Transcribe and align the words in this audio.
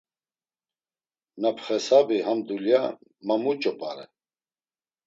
Na 1.41 1.49
pxesabi 1.57 2.17
ham 2.25 2.39
dulya 2.47 2.81
ma 3.25 3.35
muç̌o 3.43 3.71
p̌are? 3.79 4.05